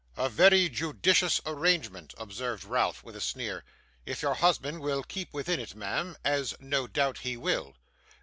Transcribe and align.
'A 0.17 0.29
very 0.29 0.67
judicious 0.67 1.39
arrangement,' 1.45 2.15
observed 2.17 2.63
Ralph 2.63 3.03
with 3.03 3.15
a 3.15 3.21
sneer, 3.21 3.63
'if 4.03 4.23
your 4.23 4.33
husband 4.33 4.79
will 4.81 5.03
keep 5.03 5.31
within 5.31 5.59
it, 5.59 5.75
ma'am 5.75 6.17
as 6.25 6.55
no 6.59 6.87
doubt 6.87 7.19
he 7.19 7.37
will. 7.37 7.75